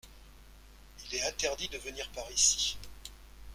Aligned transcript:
Il 1.05 1.15
est 1.15 1.27
interdit 1.27 1.67
de 1.67 1.77
venir 1.77 2.09
par 2.15 2.23
ici. 2.31 2.75